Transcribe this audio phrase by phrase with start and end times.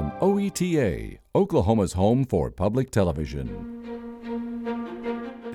[0.00, 3.84] from OETA, Oklahoma's home for public television.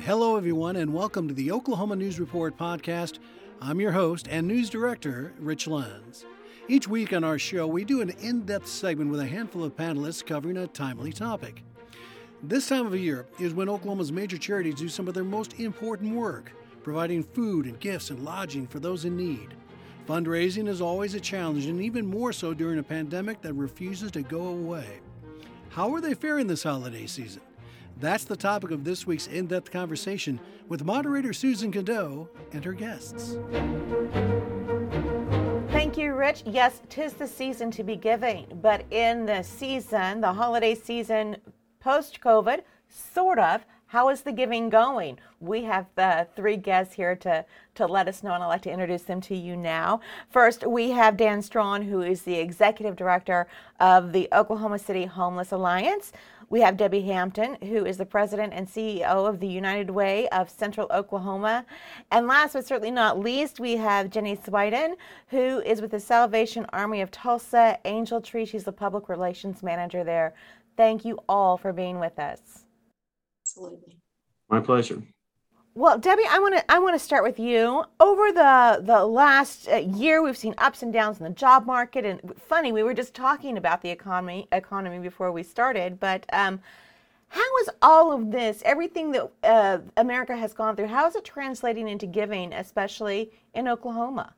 [0.02, 3.18] Hello, everyone, and welcome to the Oklahoma News Report podcast.
[3.60, 6.26] I'm your host and news director, Rich Lenz.
[6.68, 9.76] Each week on our show, we do an in depth segment with a handful of
[9.76, 11.64] panelists covering a timely topic.
[12.44, 16.14] This time of year is when Oklahoma's major charities do some of their most important
[16.14, 16.52] work,
[16.84, 19.56] providing food and gifts and lodging for those in need.
[20.08, 24.22] Fundraising is always a challenge, and even more so during a pandemic that refuses to
[24.22, 25.00] go away.
[25.70, 27.42] How are they faring this holiday season?
[28.00, 32.74] That's the topic of this week's in depth conversation with moderator Susan Cadeau and her
[32.74, 33.38] guests.
[35.72, 36.44] Thank you, Rich.
[36.46, 41.38] Yes, tis the season to be giving, but in the season, the holiday season
[41.80, 45.18] post COVID, sort of, how is the giving going?
[45.40, 47.46] We have the three guests here to,
[47.76, 50.02] to let us know, and I'd like to introduce them to you now.
[50.30, 53.48] First, we have Dan Straughan, who is the executive director
[53.80, 56.12] of the Oklahoma City Homeless Alliance.
[56.50, 60.50] We have Debbie Hampton, who is the president and CEO of the United Way of
[60.50, 61.66] Central Oklahoma.
[62.12, 64.96] And last but certainly not least, we have Jenny Swiden,
[65.30, 68.44] who is with the Salvation Army of Tulsa Angel Tree.
[68.44, 70.34] She's the public relations manager there.
[70.76, 72.65] Thank you all for being with us.
[73.56, 73.98] Absolutely.
[74.50, 75.02] My pleasure.
[75.76, 77.86] Well, Debbie, I want to I want to start with you.
[78.00, 82.06] Over the the last uh, year, we've seen ups and downs in the job market,
[82.06, 86.00] and funny, we were just talking about the economy economy before we started.
[86.00, 86.62] But um,
[87.30, 91.26] how is all of this, everything that uh, America has gone through, how is it
[91.26, 94.34] translating into giving, especially in Oklahoma?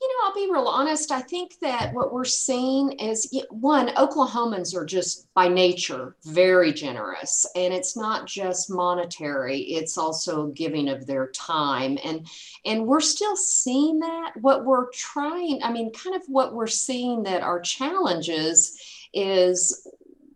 [0.00, 1.10] You know, I'll be real honest.
[1.10, 7.46] I think that what we're seeing is one, Oklahomans are just by nature very generous.
[7.56, 11.98] And it's not just monetary, it's also giving of their time.
[12.04, 12.26] And
[12.64, 14.32] and we're still seeing that.
[14.40, 18.78] What we're trying, I mean, kind of what we're seeing that our challenges
[19.14, 19.86] is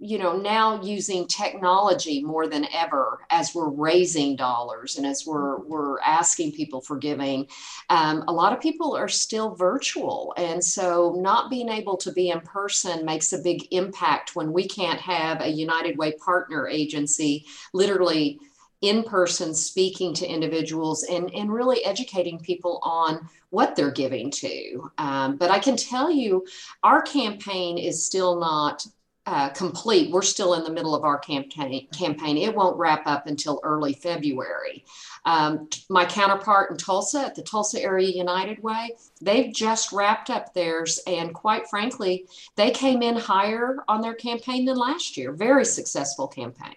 [0.01, 5.59] you know now using technology more than ever as we're raising dollars and as we're
[5.61, 7.47] we're asking people for giving
[7.91, 12.31] um, a lot of people are still virtual and so not being able to be
[12.31, 17.45] in person makes a big impact when we can't have a united way partner agency
[17.73, 18.39] literally
[18.81, 24.91] in person speaking to individuals and, and really educating people on what they're giving to.
[24.99, 26.47] Um, but I can tell you,
[26.85, 28.87] our campaign is still not
[29.29, 30.11] uh, complete.
[30.11, 31.87] We're still in the middle of our campaign.
[31.93, 32.39] Campaign.
[32.39, 34.87] It won't wrap up until early February.
[35.27, 40.55] Um, my counterpart in Tulsa at the Tulsa Area United Way, they've just wrapped up
[40.55, 45.33] theirs, and quite frankly, they came in higher on their campaign than last year.
[45.33, 46.77] Very successful campaign.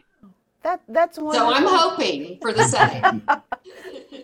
[0.64, 1.36] That that's one.
[1.36, 3.24] So I'm hoping for the same.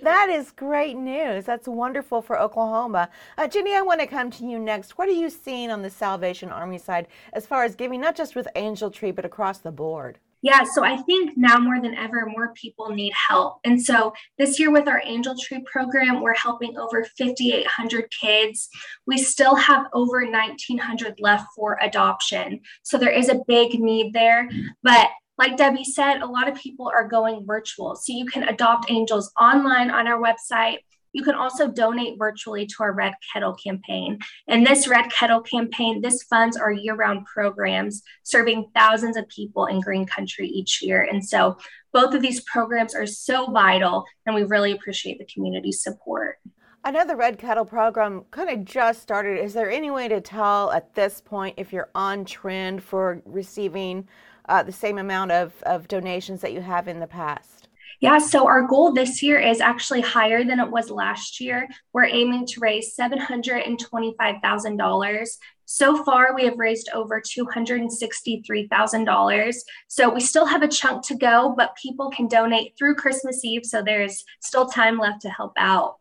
[0.01, 1.45] that is great news.
[1.45, 3.09] That's wonderful for Oklahoma.
[3.37, 4.97] Uh, Jenny, I want to come to you next.
[4.97, 8.35] What are you seeing on the Salvation Army side as far as giving, not just
[8.35, 10.19] with Angel Tree, but across the board?
[10.43, 13.59] Yeah, so I think now more than ever, more people need help.
[13.65, 18.69] And so this year with our Angel Tree program, we're helping over 5,800 kids.
[19.07, 22.61] We still have over 1,900 left for adoption.
[22.83, 24.47] So there is a big need there.
[24.83, 27.95] But like Debbie said, a lot of people are going virtual.
[27.95, 30.79] So you can adopt angels online on our website.
[31.13, 34.19] You can also donate virtually to our Red Kettle campaign.
[34.47, 39.65] And this Red Kettle campaign, this funds our year round programs serving thousands of people
[39.65, 41.07] in Green Country each year.
[41.09, 41.57] And so
[41.93, 46.37] both of these programs are so vital, and we really appreciate the community support.
[46.83, 49.43] I know the Red Kettle program kind of just started.
[49.43, 54.07] Is there any way to tell at this point if you're on trend for receiving
[54.47, 57.67] uh, the same amount of, of donations that you have in the past?
[57.99, 61.67] Yeah, so our goal this year is actually higher than it was last year.
[61.93, 65.27] We're aiming to raise $725,000.
[65.65, 69.55] So far, we have raised over $263,000.
[69.87, 73.65] So we still have a chunk to go, but people can donate through Christmas Eve.
[73.65, 75.95] So there's still time left to help out.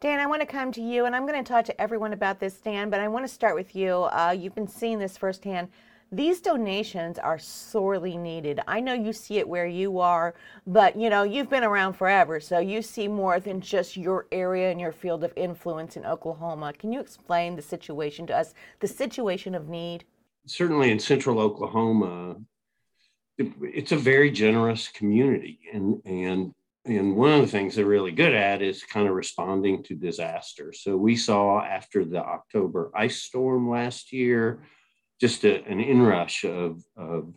[0.00, 2.38] Dan, I want to come to you, and I'm going to talk to everyone about
[2.38, 4.06] this, Dan, but I want to start with you.
[4.12, 5.70] Uh, you've been seeing this firsthand.
[6.10, 8.60] These donations are sorely needed.
[8.66, 10.34] I know you see it where you are,
[10.66, 14.70] but you know, you've been around forever, so you see more than just your area
[14.70, 16.72] and your field of influence in Oklahoma.
[16.72, 20.04] Can you explain the situation to us, the situation of need?
[20.46, 22.36] Certainly in central Oklahoma,
[23.36, 28.34] it's a very generous community and and and one of the things they're really good
[28.34, 30.72] at is kind of responding to disaster.
[30.72, 34.60] So we saw after the October ice storm last year,
[35.20, 37.32] just a, an inrush of, of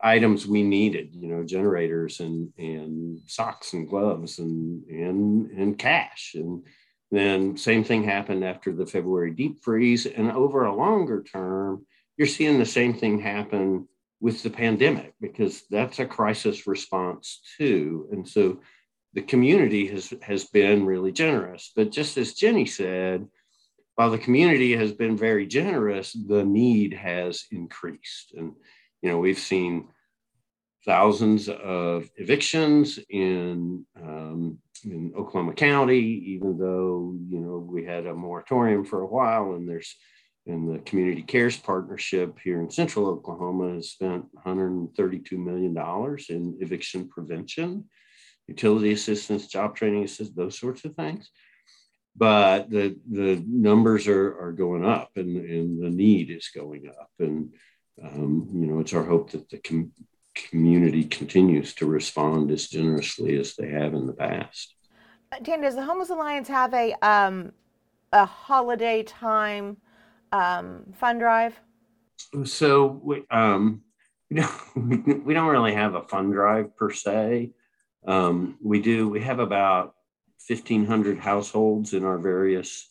[0.00, 6.32] items we needed, you know, generators and, and socks and gloves and, and, and cash.
[6.34, 6.64] And
[7.10, 10.06] then same thing happened after the February deep freeze.
[10.06, 11.86] And over a longer term,
[12.16, 13.88] you're seeing the same thing happen
[14.20, 18.08] with the pandemic because that's a crisis response too.
[18.12, 18.60] And so
[19.14, 21.72] the community has has been really generous.
[21.74, 23.26] But just as Jenny said,
[24.00, 28.32] while the community has been very generous, the need has increased.
[28.34, 28.54] And
[29.02, 29.88] you know, we've seen
[30.86, 38.14] thousands of evictions in um, in Oklahoma County, even though you know we had a
[38.14, 39.94] moratorium for a while, and there's
[40.46, 46.56] and the Community Cares Partnership here in Central Oklahoma has spent 132 million dollars in
[46.62, 47.84] eviction prevention,
[48.48, 51.30] utility assistance, job training assistance, those sorts of things.
[52.20, 57.10] But the the numbers are are going up, and and the need is going up,
[57.18, 57.54] and
[58.04, 59.92] um, you know it's our hope that the com-
[60.34, 64.74] community continues to respond as generously as they have in the past.
[65.42, 67.52] Dan, does the Homeless Alliance have a um,
[68.12, 69.78] a holiday time
[70.30, 71.58] um, fund drive?
[72.44, 73.80] So we, um,
[74.30, 77.52] we don't we don't really have a fund drive per se.
[78.06, 79.94] Um, we do we have about
[80.46, 82.88] fifteen hundred households in our various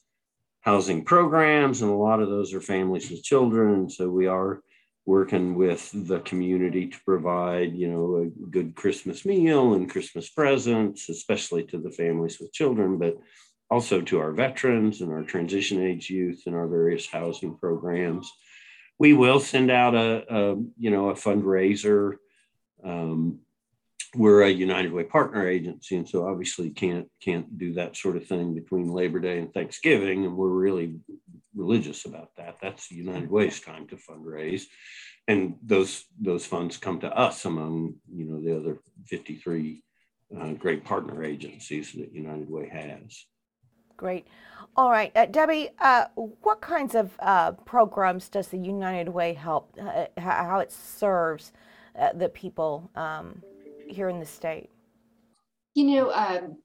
[0.62, 3.90] housing programs, and a lot of those are families with children.
[3.90, 4.62] So we are
[5.06, 11.10] working with the community to provide, you know, a good Christmas meal and Christmas presents,
[11.10, 13.18] especially to the families with children, but
[13.72, 18.31] also to our veterans and our transition age youth and our various housing programs.
[19.00, 22.18] We will send out a, a you know, a fundraiser.
[22.84, 23.40] Um,
[24.15, 28.25] we're a United Way partner agency, and so obviously can't can't do that sort of
[28.25, 30.95] thing between Labor Day and Thanksgiving, and we're really
[31.56, 32.57] religious about that.
[32.61, 34.63] That's United Way's time to fundraise,
[35.27, 39.83] and those those funds come to us among you know the other 53
[40.39, 43.25] uh, great partner agencies that United Way has.
[43.95, 44.27] Great.
[44.75, 49.75] All right, uh, Debbie, uh, what kinds of uh, programs does the United Way help?
[49.79, 51.51] Uh, how it serves
[52.00, 53.44] uh, the people um,
[53.89, 54.69] here in the state?
[55.75, 56.57] You know, um,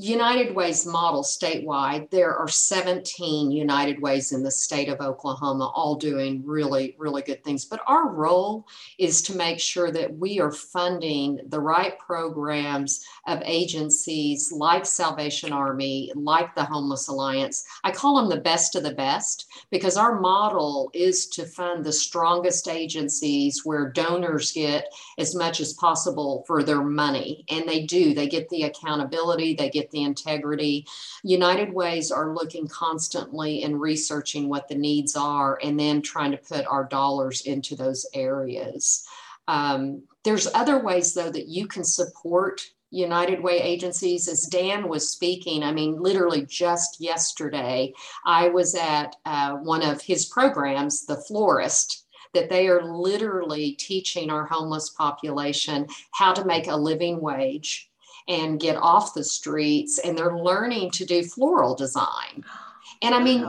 [0.00, 5.94] United Ways model statewide, there are 17 United Ways in the state of Oklahoma, all
[5.94, 7.66] doing really, really good things.
[7.66, 8.66] But our role
[8.98, 15.52] is to make sure that we are funding the right programs of agencies like Salvation
[15.52, 17.66] Army, like the Homeless Alliance.
[17.84, 21.92] I call them the best of the best because our model is to fund the
[21.92, 27.44] strongest agencies where donors get as much as possible for their money.
[27.50, 30.86] And they do, they get the accountability, they get the integrity.
[31.22, 36.36] United Ways are looking constantly and researching what the needs are and then trying to
[36.36, 39.06] put our dollars into those areas.
[39.48, 44.28] Um, there's other ways, though, that you can support United Way agencies.
[44.28, 47.94] As Dan was speaking, I mean, literally just yesterday,
[48.26, 54.30] I was at uh, one of his programs, The Florist, that they are literally teaching
[54.30, 57.89] our homeless population how to make a living wage
[58.30, 62.44] and get off the streets and they're learning to do floral design.
[63.02, 63.44] And I mean,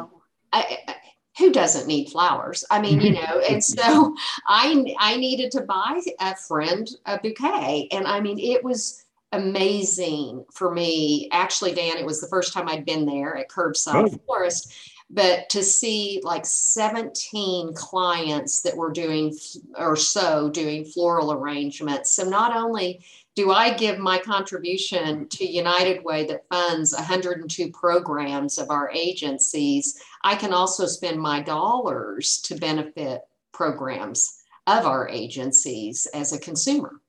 [0.51, 0.95] I, I,
[1.37, 2.65] who doesn't need flowers?
[2.71, 4.15] I mean, you know, and so
[4.47, 7.87] I I needed to buy a friend a bouquet.
[7.91, 11.29] And I mean, it was amazing for me.
[11.31, 14.19] Actually, Dan, it was the first time I'd been there at Curbside oh.
[14.25, 14.73] Florist.
[15.13, 19.37] But to see like 17 clients that were doing
[19.77, 22.11] or so doing floral arrangements.
[22.11, 23.03] So not only
[23.35, 30.01] do I give my contribution to United Way that funds 102 programs of our agencies,
[30.23, 33.21] I can also spend my dollars to benefit
[33.53, 36.99] programs of our agencies as a consumer.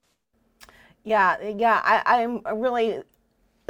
[1.04, 3.02] Yeah, yeah, I, I'm really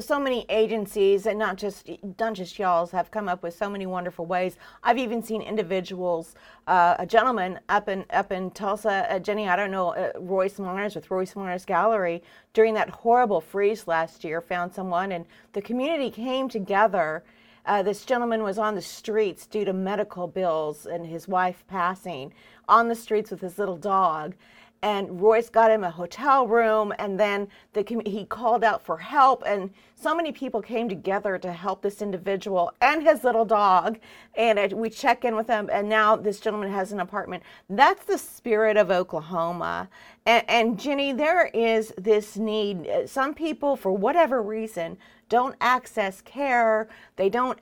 [0.00, 3.84] so many agencies and not just not just y'all's have come up with so many
[3.84, 4.56] wonderful ways.
[4.82, 6.34] I've even seen individuals,
[6.66, 9.48] uh, a gentleman up in up in Tulsa, uh, Jenny.
[9.48, 12.22] I don't know uh, Royce Myers with Royce Myers Gallery
[12.54, 14.40] during that horrible freeze last year.
[14.40, 17.22] Found someone and the community came together.
[17.64, 22.32] Uh, this gentleman was on the streets due to medical bills and his wife passing
[22.68, 24.34] on the streets with his little dog
[24.82, 29.42] and Royce got him a hotel room, and then the, he called out for help,
[29.46, 34.00] and so many people came together to help this individual and his little dog,
[34.34, 37.44] and it, we check in with them, and now this gentleman has an apartment.
[37.70, 39.88] That's the spirit of Oklahoma,
[40.26, 42.86] and, and Jenny, there is this need.
[42.88, 44.98] Uh, some people, for whatever reason,
[45.32, 46.90] don't access care.
[47.16, 47.58] They don't,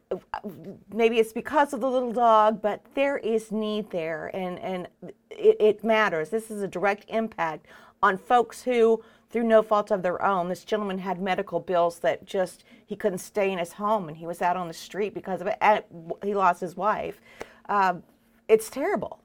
[0.92, 4.88] maybe it's because of the little dog, but there is need there and, and
[5.30, 6.30] it, it matters.
[6.30, 7.66] This is a direct impact
[8.02, 12.24] on folks who, through no fault of their own, this gentleman had medical bills that
[12.24, 15.40] just, he couldn't stay in his home and he was out on the street because
[15.40, 15.86] of it.
[16.24, 17.20] He lost his wife.
[17.68, 17.94] Uh,
[18.48, 19.20] it's terrible.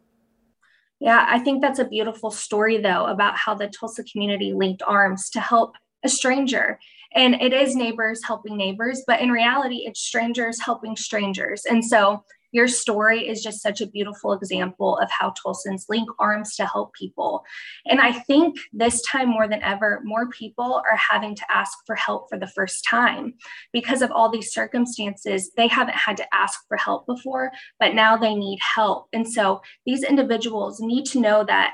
[1.00, 5.32] Yeah, I think that's a beautiful story, though, about how the Tulsa community linked arms
[5.32, 5.76] to help
[6.06, 6.80] a stranger.
[7.14, 11.66] And it is neighbors helping neighbors, but in reality, it's strangers helping strangers.
[11.66, 12.24] And so
[12.56, 16.94] your story is just such a beautiful example of how Tulsans link arms to help
[16.94, 17.44] people.
[17.86, 21.96] And I think this time more than ever, more people are having to ask for
[21.96, 23.34] help for the first time
[23.74, 25.52] because of all these circumstances.
[25.58, 29.08] They haven't had to ask for help before, but now they need help.
[29.12, 31.74] And so these individuals need to know that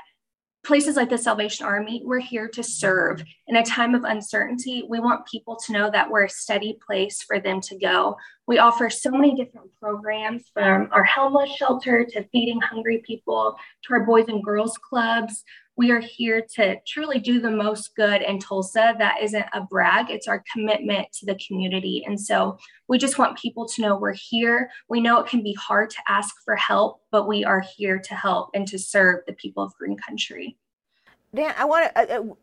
[0.64, 3.22] places like the Salvation Army, we're here to serve.
[3.48, 7.22] In a time of uncertainty, we want people to know that we're a steady place
[7.22, 8.16] for them to go.
[8.46, 13.94] We offer so many different programs from our homeless shelter to feeding hungry people to
[13.94, 15.42] our boys and girls clubs.
[15.76, 18.94] We are here to truly do the most good in Tulsa.
[18.98, 22.04] That isn't a brag, it's our commitment to the community.
[22.06, 24.70] And so we just want people to know we're here.
[24.88, 28.14] We know it can be hard to ask for help, but we are here to
[28.14, 30.58] help and to serve the people of Green Country.
[31.34, 31.98] Dan, I want to.
[31.98, 32.34] Uh, uh,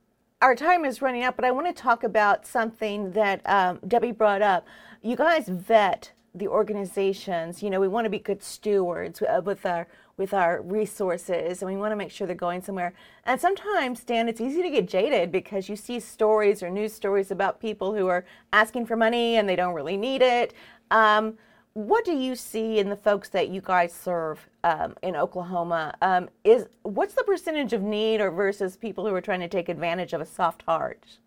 [0.41, 4.13] our time is running out, but I want to talk about something that um, Debbie
[4.13, 4.65] brought up.
[5.01, 7.61] You guys vet the organizations.
[7.63, 11.71] You know, we want to be good stewards uh, with our with our resources and
[11.71, 12.93] we want to make sure they're going somewhere.
[13.23, 17.31] And sometimes, Dan, it's easy to get jaded because you see stories or news stories
[17.31, 20.53] about people who are asking for money and they don't really need it.
[20.91, 21.37] Um,
[21.73, 25.95] what do you see in the folks that you guys serve um, in Oklahoma?
[26.01, 29.69] Um, is what's the percentage of need or versus people who are trying to take
[29.69, 31.19] advantage of a soft heart?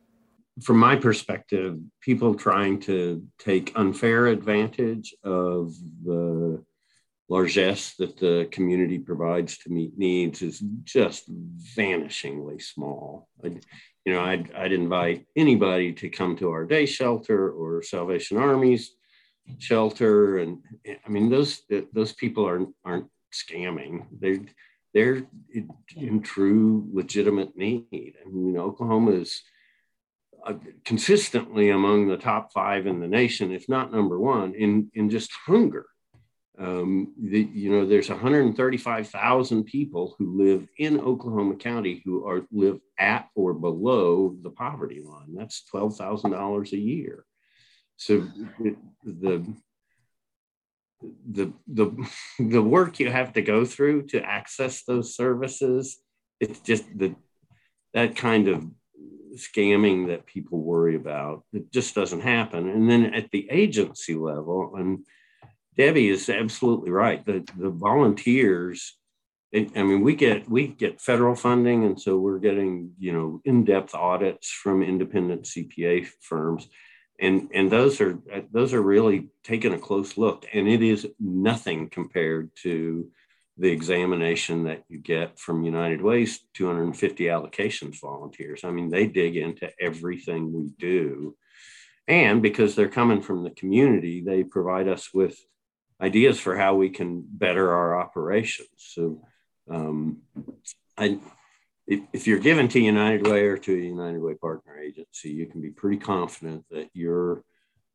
[0.65, 6.63] From my perspective, people trying to take unfair advantage of the
[7.29, 11.31] largesse that the community provides to meet needs is just
[11.77, 13.29] vanishingly small.
[13.43, 13.65] I'd,
[14.05, 18.95] you know, I'd, I'd invite anybody to come to our day shelter or Salvation Army's
[19.59, 20.59] shelter, and
[21.05, 24.07] I mean those those people are aren't scamming.
[24.21, 24.41] They
[24.95, 25.23] they're
[25.97, 28.15] in true legitimate need.
[28.25, 29.43] I mean, Oklahoma is
[30.45, 35.11] uh, consistently among the top five in the nation, if not number one, in in
[35.11, 35.87] just hunger.
[36.59, 42.79] Um, the, you know, there's 135,000 people who live in Oklahoma County who are live
[42.99, 45.35] at or below the poverty line.
[45.35, 47.25] That's $12,000 a year.
[47.97, 48.27] So
[48.59, 49.47] the the
[51.31, 51.93] the
[52.39, 55.99] the work you have to go through to access those services,
[56.41, 57.15] it's just the
[57.95, 58.65] that kind of
[59.37, 61.45] scamming that people worry about.
[61.53, 62.69] It just doesn't happen.
[62.69, 65.05] And then at the agency level, and
[65.77, 67.25] Debbie is absolutely right.
[67.25, 68.97] The the volunteers,
[69.53, 73.41] it, I mean, we get we get federal funding, and so we're getting you know
[73.45, 76.69] in depth audits from independent CPA firms,
[77.19, 78.19] and and those are
[78.53, 83.09] those are really taking a close look, and it is nothing compared to
[83.59, 88.65] the examination that you get from United Way's 250 allocations volunteers.
[88.65, 91.37] I mean, they dig into everything we do.
[92.09, 95.39] And because they're coming from the community, they provide us with
[96.01, 98.69] ideas for how we can better our operations.
[98.77, 99.23] So,
[99.71, 100.23] um,
[100.99, 101.21] I,
[101.87, 105.47] if, if, you're given to United Way or to a United Way partner agency, you
[105.47, 107.45] can be pretty confident that your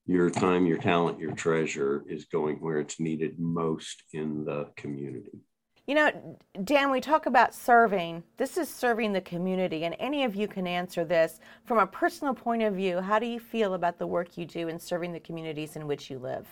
[0.08, 5.42] your time, your talent, your treasure is going where it's needed most in the community.
[5.88, 8.22] You know, Dan, we talk about serving.
[8.36, 12.34] This is serving the community, and any of you can answer this from a personal
[12.34, 13.00] point of view.
[13.00, 16.10] How do you feel about the work you do in serving the communities in which
[16.10, 16.46] you live?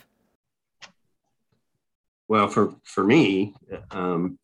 [2.29, 3.53] Well, for for me,
[3.91, 4.39] um,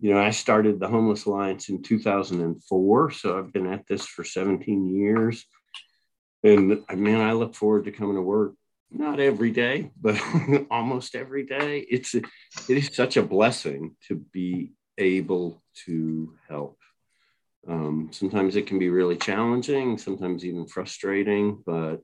[0.00, 4.22] you know, I started the Homeless Alliance in 2004, so I've been at this for
[4.22, 5.46] 17 years,
[6.42, 8.52] and I mean, I look forward to coming to work.
[8.94, 10.20] Not every day, but
[10.70, 11.86] almost every day.
[11.90, 12.26] It's it
[12.68, 16.78] is such a blessing to be able to help.
[17.66, 22.02] Um, sometimes it can be really challenging, sometimes even frustrating, but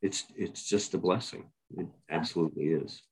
[0.00, 1.50] it's it's just a blessing.
[1.76, 3.02] It absolutely is.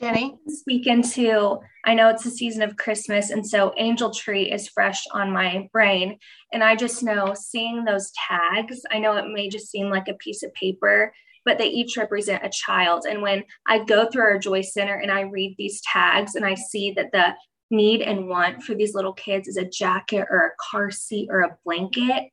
[0.00, 0.36] Jenny?
[0.48, 5.04] Speak into, I know it's the season of Christmas, and so Angel Tree is fresh
[5.12, 6.18] on my brain.
[6.52, 10.14] And I just know seeing those tags, I know it may just seem like a
[10.14, 11.14] piece of paper,
[11.44, 13.06] but they each represent a child.
[13.08, 16.54] And when I go through our Joy Center and I read these tags and I
[16.54, 17.34] see that the
[17.70, 21.40] need and want for these little kids is a jacket or a car seat or
[21.40, 22.30] a blanket,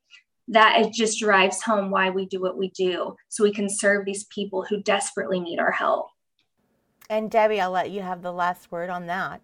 [0.48, 4.06] that it just drives home why we do what we do so we can serve
[4.06, 6.08] these people who desperately need our help.
[7.10, 9.42] And Debbie, I'll let you have the last word on that.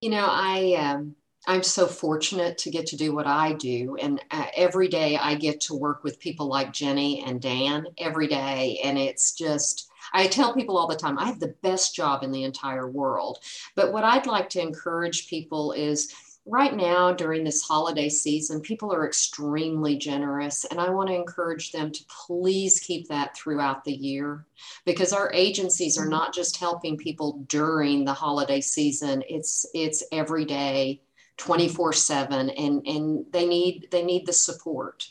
[0.00, 1.16] You know, I um,
[1.46, 5.34] I'm so fortunate to get to do what I do, and uh, every day I
[5.34, 10.26] get to work with people like Jenny and Dan every day, and it's just I
[10.26, 13.38] tell people all the time, I have the best job in the entire world.
[13.74, 16.12] But what I'd like to encourage people is
[16.46, 20.64] right now during this holiday season, people are extremely generous.
[20.64, 24.46] And I want to encourage them to please keep that throughout the year
[24.84, 30.44] because our agencies are not just helping people during the holiday season, it's it's every
[30.44, 31.02] day.
[31.40, 35.08] 24 7 and and they need they need the support